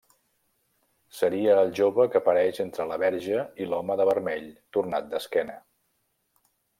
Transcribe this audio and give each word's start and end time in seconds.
Seria 1.17 1.57
el 1.63 1.67
jove 1.81 2.07
que 2.15 2.19
apareix 2.21 2.61
entre 2.65 2.87
la 2.93 2.97
Verge 3.05 3.43
i 3.65 3.69
l'home 3.73 3.99
de 4.01 4.07
vermell 4.13 4.49
tornat 4.79 5.09
d'esquena. 5.13 5.59